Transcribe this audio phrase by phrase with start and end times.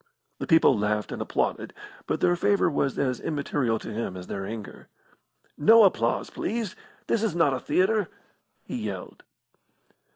[0.39, 1.75] The people laughed and applauded,
[2.07, 4.87] but their favour was as immaterial to him as their anger.
[5.59, 6.75] "No applause, please!
[7.05, 8.07] This is not a theatre!"
[8.63, 9.21] he yelled.